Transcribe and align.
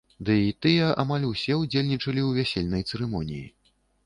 Дый 0.27 0.45
тыя 0.65 0.87
амаль 1.03 1.27
усе 1.31 1.57
ўдзельнічалі 1.59 2.21
ў 2.25 2.31
вясельнай 2.39 2.83
цырымоніі. 2.89 3.45